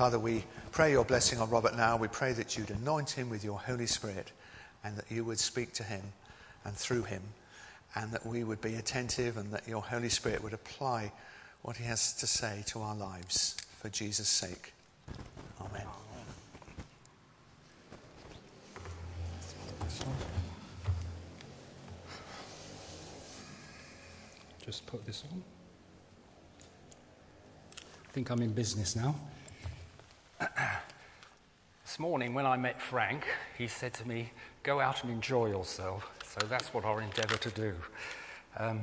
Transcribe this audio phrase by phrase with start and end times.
[0.00, 0.42] Father, we
[0.72, 1.94] pray your blessing on Robert now.
[1.94, 4.32] We pray that you'd anoint him with your Holy Spirit
[4.82, 6.00] and that you would speak to him
[6.64, 7.20] and through him,
[7.94, 11.12] and that we would be attentive and that your Holy Spirit would apply
[11.60, 14.72] what he has to say to our lives for Jesus' sake.
[15.60, 15.86] Amen.
[24.64, 25.42] Just put this on.
[28.08, 29.14] I think I'm in business now.
[31.84, 33.26] this morning, when I met Frank,
[33.58, 34.30] he said to me,
[34.62, 36.08] Go out and enjoy yourself.
[36.24, 37.74] So that's what I'll endeavour to do.
[38.58, 38.80] Um,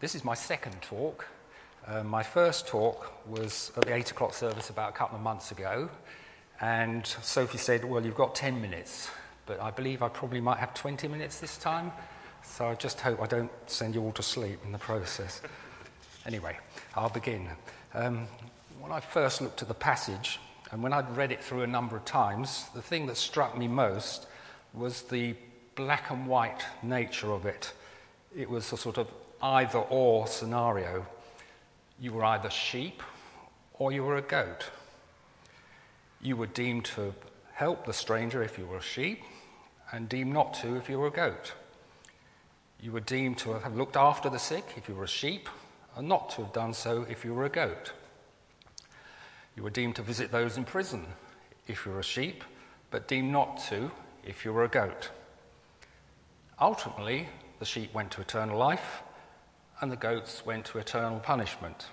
[0.00, 1.26] this is my second talk.
[1.86, 5.50] Uh, my first talk was at the 8 o'clock service about a couple of months
[5.50, 5.88] ago,
[6.60, 9.10] and Sophie said, Well, you've got 10 minutes,
[9.46, 11.90] but I believe I probably might have 20 minutes this time,
[12.44, 15.42] so I just hope I don't send you all to sleep in the process.
[16.26, 16.56] anyway,
[16.94, 17.48] I'll begin.
[17.94, 18.28] Um,
[18.80, 20.40] when I first looked at the passage,
[20.72, 23.68] and when I'd read it through a number of times, the thing that struck me
[23.68, 24.26] most
[24.72, 25.36] was the
[25.74, 27.74] black and white nature of it.
[28.34, 31.06] It was a sort of either or scenario.
[32.00, 33.02] You were either sheep
[33.74, 34.70] or you were a goat.
[36.22, 37.14] You were deemed to
[37.52, 39.22] help the stranger if you were a sheep,
[39.92, 41.52] and deemed not to if you were a goat.
[42.80, 45.50] You were deemed to have looked after the sick if you were a sheep,
[45.96, 47.92] and not to have done so if you were a goat.
[49.56, 51.06] You were deemed to visit those in prison
[51.66, 52.42] if you were a sheep,
[52.90, 53.90] but deemed not to
[54.24, 55.10] if you were a goat.
[56.60, 59.02] Ultimately, the sheep went to eternal life,
[59.80, 61.86] and the goats went to eternal punishment.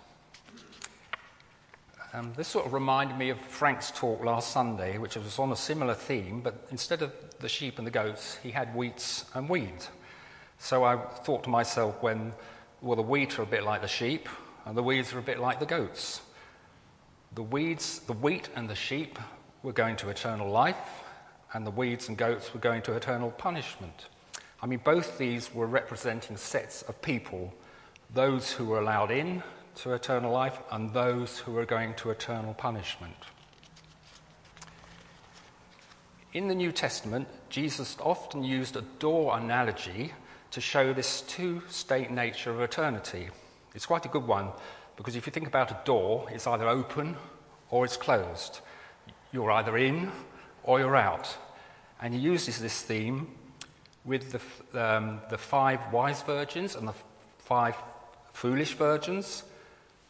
[2.14, 5.56] Um, this sort of reminded me of Frank's talk last Sunday, which was on a
[5.56, 9.90] similar theme, but instead of the sheep and the goats, he had wheats and weeds.
[10.58, 12.34] So I thought to myself, when
[12.82, 14.28] well, the wheat are a bit like the sheep,
[14.66, 16.22] and the weeds are a bit like the goats.
[17.34, 19.20] The weeds, the wheat and the sheep
[19.64, 21.04] were going to eternal life,
[21.54, 24.08] and the weeds and goats were going to eternal punishment.
[24.62, 27.54] I mean, both these were representing sets of people
[28.14, 29.44] those who were allowed in
[29.76, 33.16] to eternal life and those who were going to eternal punishment.
[36.34, 40.14] In the New Testament, Jesus often used a door analogy
[40.52, 43.30] to show this two state nature of eternity.
[43.76, 44.50] It's quite a good one
[45.00, 47.16] because if you think about a door, it's either open
[47.70, 48.60] or it's closed.
[49.32, 50.12] You're either in
[50.62, 51.38] or you're out.
[52.02, 53.30] And he uses this theme
[54.04, 56.94] with the, um, the five wise virgins and the
[57.38, 57.78] five
[58.34, 59.44] foolish virgins.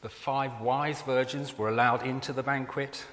[0.01, 3.05] The five wise virgins were allowed into the banquet,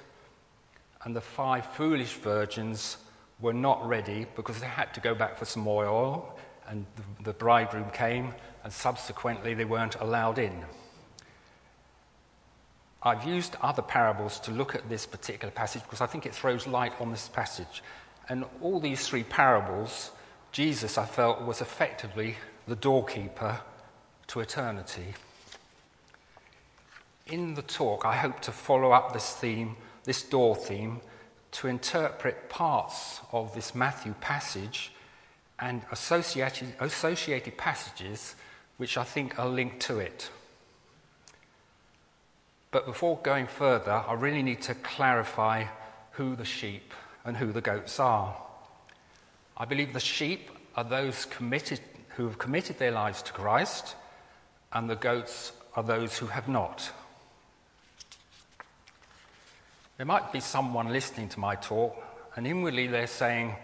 [1.03, 2.97] and the five foolish virgins
[3.39, 7.25] were not ready because they had to go back for some more oil, and the,
[7.25, 8.33] the bridegroom came,
[8.63, 10.65] and subsequently they weren't allowed in.
[13.03, 16.67] I've used other parables to look at this particular passage because I think it throws
[16.67, 17.83] light on this passage.
[18.29, 20.11] And all these three parables,
[20.51, 22.35] Jesus, I felt, was effectively
[22.67, 23.61] the doorkeeper
[24.27, 25.13] to eternity.
[27.27, 31.01] In the talk, I hope to follow up this theme, this door theme,
[31.51, 34.91] to interpret parts of this Matthew passage
[35.59, 38.35] and associated, associated passages
[38.77, 40.29] which I think are linked to it.
[42.71, 45.65] But before going further, I really need to clarify
[46.11, 48.35] who the sheep and who the goats are.
[49.55, 51.79] I believe the sheep are those committed,
[52.15, 53.95] who have committed their lives to Christ,
[54.73, 56.91] and the goats are those who have not.
[59.97, 61.95] There might be someone listening to my talk,
[62.35, 63.55] and inwardly they're saying,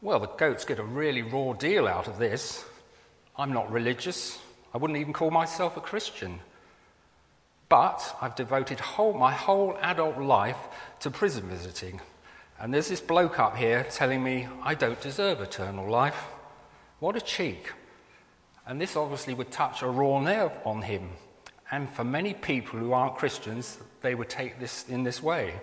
[0.00, 2.64] well, the goats get a really raw deal out of this.
[3.36, 4.38] I'm not religious.
[4.72, 6.40] I wouldn't even call myself a Christian.
[7.68, 10.56] But I've devoted whole, my whole adult life
[11.00, 12.00] to prison visiting.
[12.58, 16.26] And there's this bloke up here telling me I don't deserve eternal life.
[17.00, 17.72] What a cheek.
[18.66, 21.10] And this obviously would touch a raw nerve on him.
[21.70, 25.54] And for many people who aren't Christians, they would take this in this way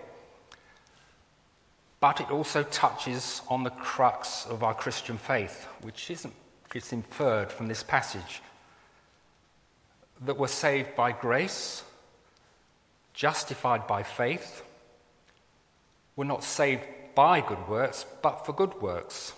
[2.00, 6.34] but it also touches on the crux of our Christian faith, which isn't
[6.74, 8.42] it's inferred from this passage.
[10.26, 11.82] That we're saved by grace,
[13.16, 14.62] justified by faith.
[16.14, 16.82] We're not saved
[17.14, 19.32] by good works, but for good works.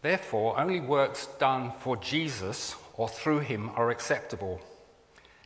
[0.00, 4.60] Therefore, only works done for Jesus or through him are acceptable.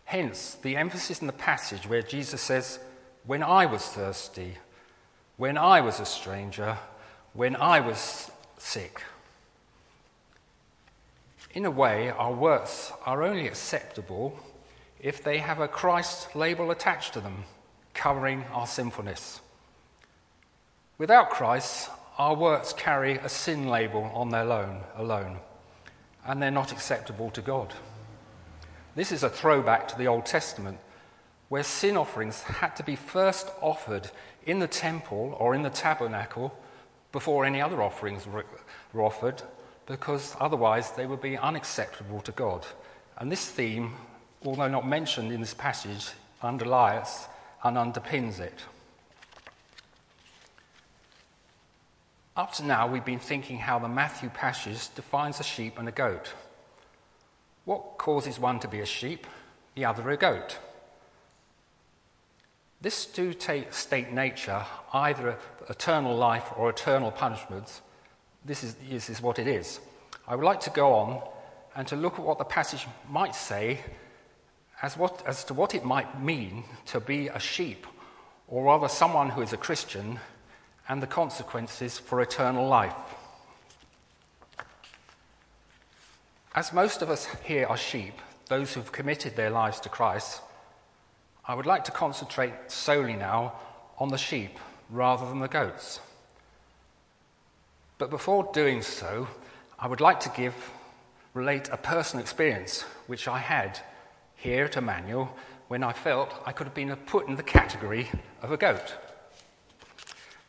[0.04, 2.78] Hence, the emphasis in the passage where Jesus says,
[3.24, 4.58] When I was thirsty,
[5.38, 6.76] when I was a stranger,
[7.32, 9.02] when I was sick.
[11.52, 14.38] In a way, our works are only acceptable
[15.00, 17.44] if they have a Christ label attached to them
[17.94, 19.40] covering our sinfulness.
[20.98, 25.38] Without Christ, our works carry a sin label on their own, alone,
[26.26, 27.72] and they're not acceptable to God.
[28.96, 30.78] This is a throwback to the Old Testament,
[31.48, 34.10] where sin offerings had to be first offered
[34.44, 36.52] in the temple or in the tabernacle
[37.12, 39.42] before any other offerings were offered,
[39.86, 42.66] because otherwise they would be unacceptable to God.
[43.16, 43.94] And this theme,
[44.44, 46.10] although not mentioned in this passage,
[46.42, 47.26] underlies
[47.64, 48.58] and underpins it.
[52.36, 55.92] Up to now, we've been thinking how the Matthew passage defines a sheep and a
[55.92, 56.32] goat.
[57.64, 59.26] What causes one to be a sheep,
[59.74, 60.58] the other a goat?
[62.80, 65.36] This take state nature, either
[65.68, 67.80] eternal life or eternal punishment.
[68.44, 69.80] This is, this is what it is.
[70.28, 71.20] I would like to go on
[71.74, 73.80] and to look at what the passage might say
[74.82, 77.86] as, what, as to what it might mean to be a sheep,
[78.46, 80.18] or rather someone who is a Christian,
[80.88, 82.94] and the consequences for eternal life.
[86.54, 88.14] As most of us here are sheep,
[88.48, 90.40] those who've committed their lives to Christ,
[91.46, 93.54] I would like to concentrate solely now
[93.98, 94.58] on the sheep
[94.90, 96.00] rather than the goats.
[97.98, 99.28] But before doing so,
[99.78, 100.54] I would like to give,
[101.34, 103.80] relate a personal experience which I had
[104.38, 105.34] here at Emmanuel
[105.66, 108.08] when I felt I could have been put in the category
[108.40, 108.94] of a goat.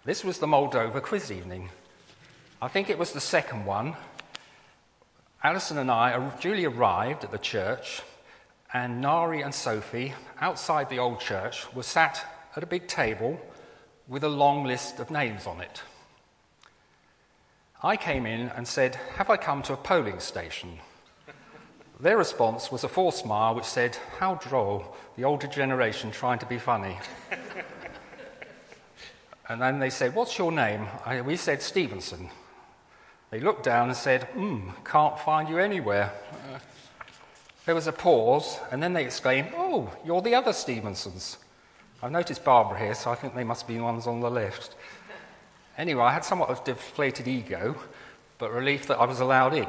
[0.05, 1.69] This was the Moldova quiz evening.
[2.61, 3.95] I think it was the second one.
[5.43, 8.01] Alison and I uh, duly arrived at the church
[8.73, 12.23] and Nari and Sophie, outside the old church, were sat
[12.55, 13.39] at a big table
[14.07, 15.81] with a long list of names on it.
[17.81, 20.79] I came in and said, Have I come to a polling station?
[21.99, 26.45] Their response was a forced smile which said, How droll, the older generation trying to
[26.45, 26.97] be funny.
[29.49, 30.87] and then they said, What's your name?
[31.05, 32.29] I, we said, Stevenson.
[33.31, 36.13] They looked down and said, Hmm, can't find you anywhere.
[37.65, 41.37] There was a pause, and then they exclaimed, Oh, you're the other Stevensons.
[42.01, 44.73] I've noticed Barbara here, so I think they must be the ones on the left.
[45.77, 47.75] Anyway, I had somewhat of deflated ego,
[48.37, 49.67] but relief that I was allowed in.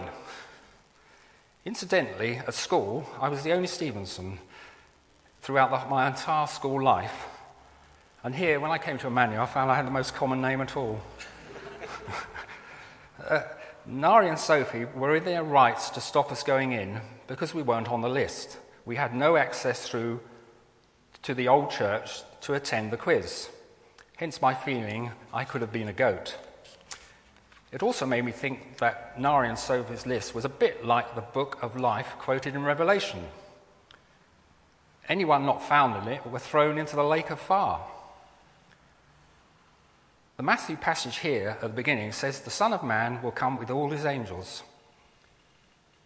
[1.65, 4.39] Incidentally, at school, I was the only Stevenson
[5.43, 7.27] throughout the, my entire school life.
[8.25, 10.61] And here, when I came to Emmanuel, I found I had the most common name
[10.61, 11.01] at all.
[13.29, 13.43] uh,
[13.87, 17.91] Nari and Sophie were in their rights to stop us going in because we weren't
[17.91, 18.59] on the list.
[18.87, 20.21] We had no access through
[21.23, 23.51] to the old church to attend the quiz.
[24.17, 26.37] Hence my feeling I could have been a goat.
[27.73, 31.21] It also made me think that Nari and Sophie's list was a bit like the
[31.21, 33.25] book of life quoted in Revelation.
[35.09, 37.81] Anyone not found in it were thrown into the lake of fire.
[40.37, 43.71] The Matthew passage here at the beginning says, The Son of Man will come with
[43.71, 44.63] all his angels.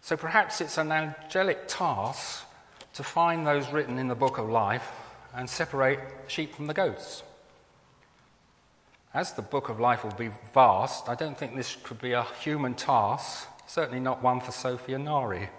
[0.01, 2.45] So perhaps it's an angelic task
[2.93, 4.91] to find those written in the book of life
[5.33, 7.23] and separate sheep from the goats.
[9.15, 12.23] As the book of life will be vast, I don't think this could be a
[12.41, 15.49] human task, certainly not one for Sophia Nari.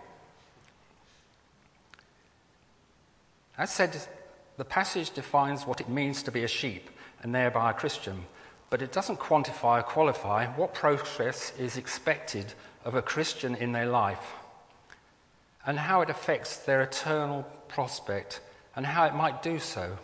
[3.59, 4.01] As said,
[4.57, 6.91] the passage defines what it means to be a sheep
[7.23, 8.27] and thereby a Christian
[8.71, 12.53] but it doesn't quantify or qualify what progress is expected
[12.85, 14.35] of a Christian in their life
[15.65, 18.41] and how it affects their eternal prospect
[18.75, 19.99] and how it might do so.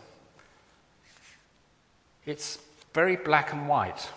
[2.25, 2.59] It's
[2.93, 4.11] very black and white.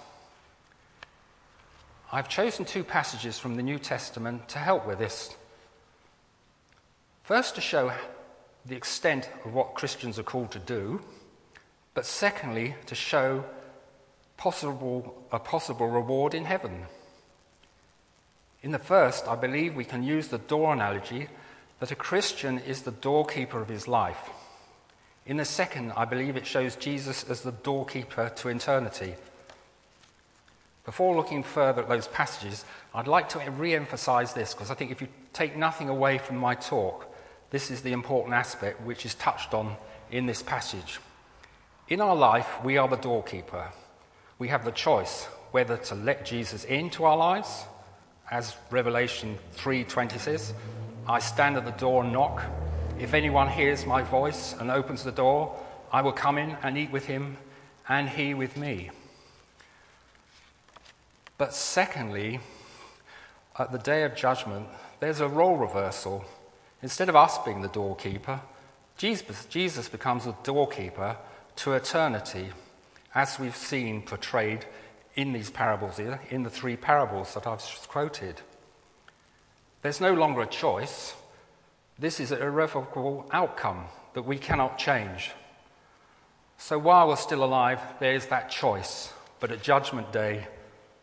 [2.11, 5.35] I've chosen two passages from the New Testament to help with this.
[7.23, 7.91] First, to show
[8.65, 11.01] the extent of what Christians are called to do,
[11.93, 13.43] but secondly, to show
[14.37, 16.85] possible, a possible reward in heaven.
[18.61, 21.27] In the first, I believe we can use the door analogy
[21.79, 24.29] that a Christian is the doorkeeper of his life.
[25.25, 29.15] In the second, I believe it shows Jesus as the doorkeeper to eternity.
[30.85, 32.63] Before looking further at those passages,
[32.93, 36.37] I'd like to re emphasize this because I think if you take nothing away from
[36.37, 37.11] my talk,
[37.49, 39.75] this is the important aspect which is touched on
[40.11, 40.99] in this passage.
[41.87, 43.71] In our life, we are the doorkeeper
[44.37, 47.65] we have the choice whether to let Jesus into our lives,
[48.29, 50.53] as Revelation 3:20 says,
[51.07, 52.43] I stand at the door and knock.
[52.97, 55.53] If anyone hears my voice and opens the door,
[55.91, 57.37] I will come in and eat with him
[57.89, 58.89] and he with me.
[61.37, 62.39] But secondly,
[63.59, 64.67] at the day of judgment,
[65.01, 66.23] there's a role reversal.
[66.81, 68.39] Instead of us being the doorkeeper,
[68.97, 71.17] Jesus, Jesus becomes the doorkeeper
[71.57, 72.51] to eternity,
[73.13, 74.65] as we've seen portrayed
[75.15, 78.41] in these parables here, in the three parables that I've quoted.
[79.81, 81.13] There's no longer a choice.
[81.97, 83.85] This is an irrevocable outcome
[84.15, 85.31] that we cannot change.
[86.57, 89.13] So while we're still alive, there is that choice.
[89.39, 90.47] But at Judgment Day,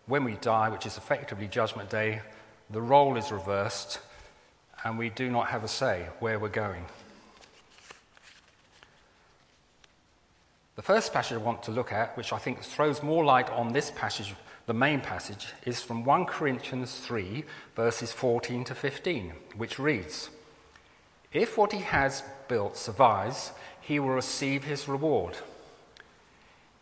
[0.06, 2.20] when we die, which is effectively Judgment Day,
[2.68, 4.00] the role is reversed
[4.84, 6.84] and we do not have a say where we're going.
[10.76, 13.72] The first passage I want to look at, which I think throws more light on
[13.72, 14.34] this passage,
[14.66, 17.44] the main passage, is from 1 Corinthians 3,
[17.76, 20.28] verses 14 to 15, which reads
[21.32, 25.36] If what he has built survives, he will receive his reward.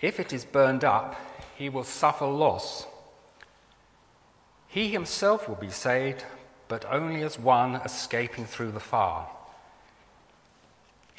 [0.01, 1.17] If it is burned up,
[1.57, 2.87] he will suffer loss.
[4.67, 6.25] He himself will be saved,
[6.69, 9.27] but only as one escaping through the fire.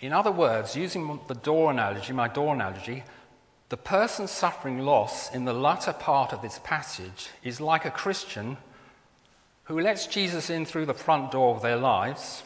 [0.02, 3.04] In other words, using the door analogy, my door analogy,
[3.70, 8.58] the person suffering loss in the latter part of this passage is like a Christian
[9.66, 12.44] who lets Jesus in through the front door of their lives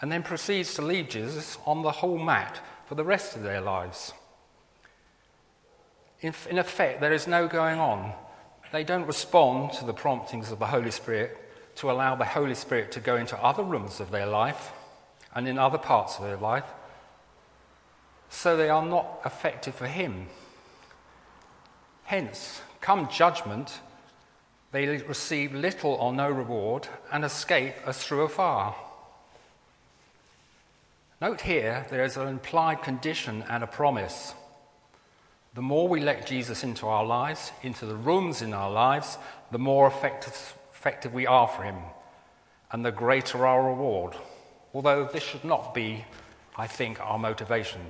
[0.00, 3.60] and then proceeds to leave Jesus on the whole mat for the rest of their
[3.60, 4.12] lives.
[6.20, 8.12] In, in effect, there is no going on.
[8.72, 11.36] They don't respond to the promptings of the Holy Spirit
[11.76, 14.72] to allow the Holy Spirit to go into other rooms of their life
[15.34, 16.64] and in other parts of their life,
[18.30, 20.26] so they are not effective for Him.
[22.04, 23.80] Hence, come judgment,
[24.72, 28.74] they receive little or no reward and escape as through a fire.
[31.18, 34.34] Note here there is an implied condition and a promise.
[35.54, 39.16] The more we let Jesus into our lives, into the rooms in our lives,
[39.50, 41.76] the more effective, effective we are for him,
[42.70, 44.12] and the greater our reward.
[44.74, 46.04] Although this should not be,
[46.54, 47.80] I think, our motivation.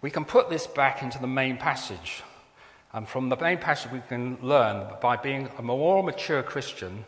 [0.00, 2.22] We can put this back into the main passage.
[2.94, 7.04] And from the main passage, we can learn that by being a more mature Christian,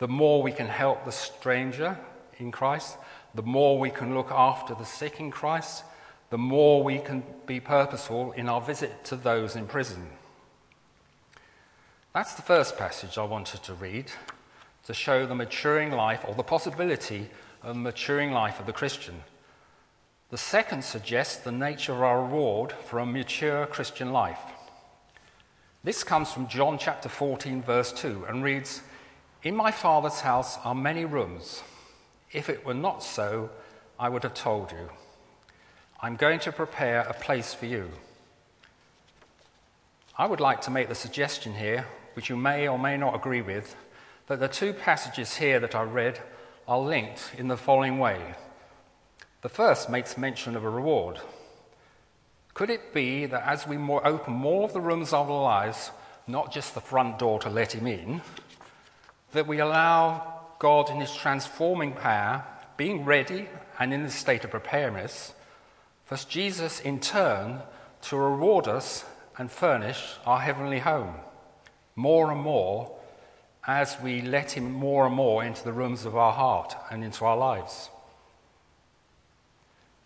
[0.00, 1.96] the more we can help the stranger
[2.38, 2.96] in Christ,
[3.34, 5.84] the more we can look after the sick in Christ,
[6.30, 10.08] the more we can be purposeful in our visit to those in prison.
[12.14, 14.06] That's the first passage I wanted to read
[14.84, 17.28] to show the maturing life or the possibility
[17.62, 19.22] of the maturing life of the Christian.
[20.30, 24.40] The second suggests the nature of our reward for a mature Christian life.
[25.84, 28.82] This comes from John chapter 14, verse 2, and reads
[29.42, 31.62] In my Father's house are many rooms.
[32.32, 33.50] If it were not so,
[33.98, 34.90] I would have told you.
[36.00, 37.90] I'm going to prepare a place for you.
[40.16, 43.40] I would like to make the suggestion here, which you may or may not agree
[43.40, 43.74] with,
[44.26, 46.20] that the two passages here that I read
[46.66, 48.34] are linked in the following way.
[49.42, 51.20] The first makes mention of a reward.
[52.54, 55.90] Could it be that as we more open more of the rooms of our lives,
[56.26, 58.20] not just the front door to let him in,
[59.32, 62.44] that we allow God in his transforming power,
[62.76, 63.48] being ready
[63.78, 65.32] and in the state of preparedness,
[66.04, 67.60] for Jesus, in turn,
[68.02, 69.04] to reward us
[69.36, 71.14] and furnish our heavenly home
[71.98, 72.96] more and more
[73.66, 77.24] as we let Him more and more into the rooms of our heart and into
[77.24, 77.90] our lives.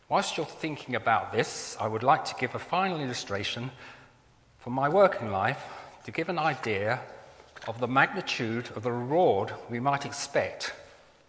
[0.09, 3.71] Whilst you're thinking about this, I would like to give a final illustration
[4.59, 5.62] from my working life
[6.04, 7.00] to give an idea
[7.66, 10.73] of the magnitude of the reward we might expect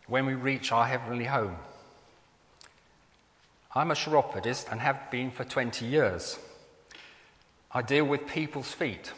[0.08, 1.56] when we reach our heavenly home.
[3.76, 6.38] I'm a chiropodist and have been for 20 years.
[7.72, 9.12] I deal with people's feet.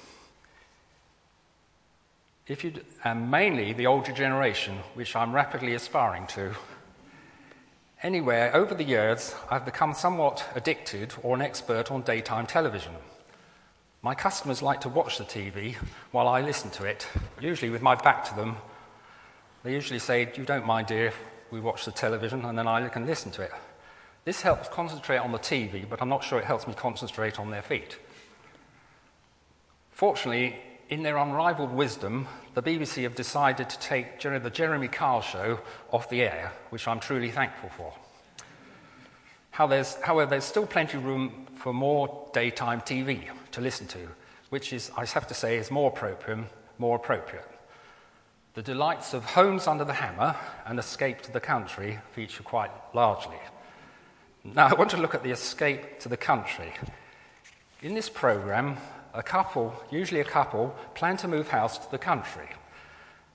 [2.48, 6.54] If you, and mainly the older generation, which I'm rapidly aspiring to.
[8.04, 12.94] Anyway, over the years, I've become somewhat addicted or an expert on daytime television.
[14.06, 15.74] My customers like to watch the TV
[16.12, 17.08] while I listen to it,
[17.42, 18.58] usually with my back to them.
[19.64, 21.20] They usually say, You don't mind, dear, if
[21.50, 23.52] we watch the television, and then I can listen to it.
[24.24, 27.50] This helps concentrate on the TV, but I'm not sure it helps me concentrate on
[27.50, 27.98] their feet.
[29.90, 30.56] Fortunately,
[30.90, 36.12] in their unrivaled wisdom, the BBC have decided to take the Jeremy Kyle show off
[36.12, 39.68] the air, which I'm truly thankful for.
[39.68, 44.08] There's, however, there's still plenty of room for more daytime TV to listen to,
[44.50, 46.46] which is, I have to say, is more appropriate.
[46.78, 47.50] More appropriate.
[48.54, 50.36] The delights of Homes Under the Hammer
[50.66, 53.40] and Escape to the Country feature quite largely.
[54.44, 56.72] Now, I want to look at the escape to the country.
[57.82, 58.78] In this program,
[59.14, 62.48] a couple, usually a couple, plan to move house to the country.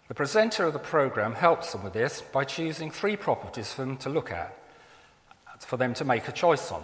[0.09, 3.97] The presenter of the program helps them with this by choosing three properties for them
[3.99, 4.57] to look at,
[5.61, 6.83] for them to make a choice on.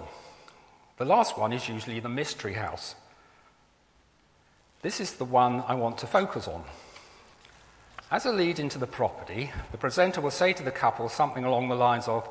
[0.97, 2.95] The last one is usually the mystery house.
[4.87, 6.63] This is the one I want to focus on.
[8.09, 11.69] As a lead into the property, the presenter will say to the couple something along
[11.69, 12.29] the lines of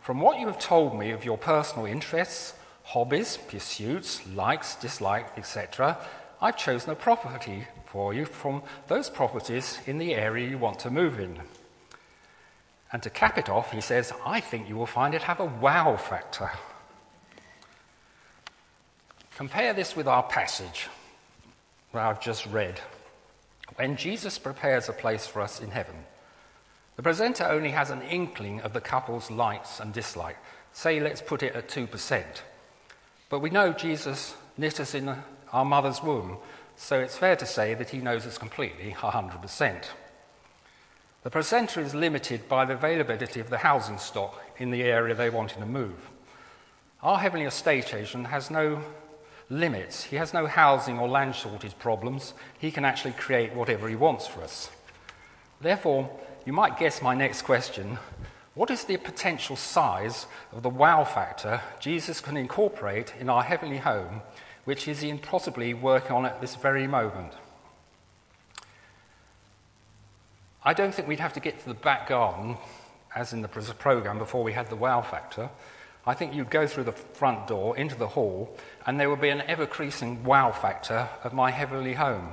[0.00, 5.98] From what you have told me of your personal interests, hobbies, pursuits, likes, dislikes, etc.,
[6.40, 10.90] I've chosen a property for you from those properties in the area you want to
[10.90, 11.42] move in.
[12.90, 15.44] And to cap it off, he says, I think you will find it have a
[15.44, 16.52] wow factor.
[19.36, 20.88] Compare this with our passage
[21.92, 22.80] that I've just read.
[23.76, 25.96] When Jesus prepares a place for us in heaven,
[26.96, 30.38] the presenter only has an inkling of the couple's likes and dislikes.
[30.72, 32.24] Say, let's put it at 2%.
[33.28, 35.16] But we know Jesus knit us in
[35.52, 36.38] our mother's womb,
[36.76, 39.84] so it's fair to say that he knows us completely, 100%.
[41.22, 45.30] The presenter is limited by the availability of the housing stock in the area they
[45.30, 46.10] want to move.
[47.02, 48.82] Our heavenly estate agent has no
[49.52, 50.04] limits.
[50.04, 52.32] He has no housing or land shortage problems.
[52.58, 54.70] He can actually create whatever he wants for us.
[55.60, 56.10] Therefore,
[56.46, 57.98] you might guess my next question
[58.54, 63.78] what is the potential size of the wow factor Jesus can incorporate in our heavenly
[63.78, 64.20] home,
[64.64, 67.32] which is he possibly working on at this very moment?
[70.62, 72.58] I don't think we'd have to get to the back garden,
[73.16, 75.48] as in the program, before we had the wow factor.
[76.06, 78.56] I think you'd go through the front door into the hall,
[78.86, 82.32] and there would be an ever increasing wow factor of my heavenly home.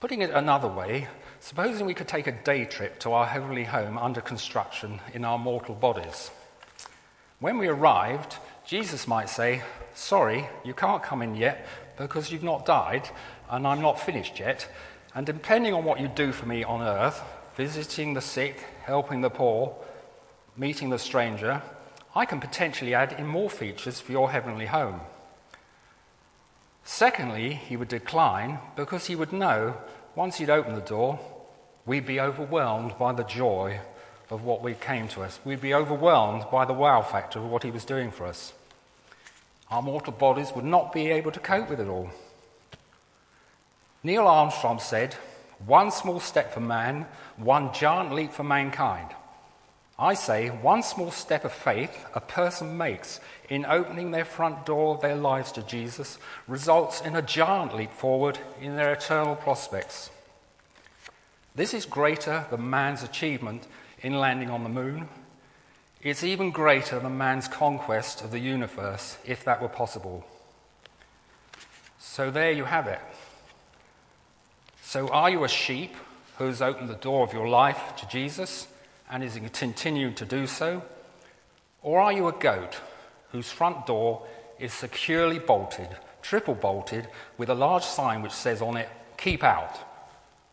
[0.00, 1.08] Putting it another way,
[1.40, 5.38] Supposing we could take a day trip to our heavenly home under construction in our
[5.38, 6.30] mortal bodies.
[7.38, 9.62] When we arrived, Jesus might say,
[9.94, 11.66] Sorry, you can't come in yet
[11.96, 13.08] because you've not died
[13.48, 14.68] and I'm not finished yet.
[15.14, 17.22] And depending on what you do for me on earth,
[17.54, 19.74] visiting the sick, helping the poor,
[20.56, 21.62] meeting the stranger,
[22.14, 25.00] I can potentially add in more features for your heavenly home.
[26.84, 29.76] Secondly, he would decline because he would know
[30.14, 31.18] once he'd opened the door,
[31.84, 33.80] we'd be overwhelmed by the joy
[34.30, 35.38] of what we came to us.
[35.44, 38.52] We'd be overwhelmed by the wow factor of what he was doing for us.
[39.70, 42.10] Our mortal bodies would not be able to cope with it all.
[44.02, 45.14] Neil Armstrong said,
[45.66, 49.08] One small step for man, one giant leap for mankind.
[49.98, 54.94] I say, one small step of faith a person makes in opening their front door
[54.94, 60.10] of their lives to Jesus results in a giant leap forward in their eternal prospects.
[61.54, 63.66] This is greater than man's achievement
[64.02, 65.08] in landing on the moon.
[66.02, 70.26] It's even greater than man's conquest of the universe, if that were possible.
[71.98, 73.00] So there you have it.
[74.82, 75.96] So, are you a sheep
[76.36, 78.68] who's opened the door of your life to Jesus
[79.10, 80.82] and is it continuing to do so?
[81.82, 82.80] Or are you a goat
[83.32, 84.26] whose front door
[84.58, 85.88] is securely bolted,
[86.22, 89.76] triple bolted, with a large sign which says on it, Keep out?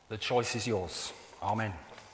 [0.10, 1.12] The choice is yours.
[1.42, 1.74] Amen.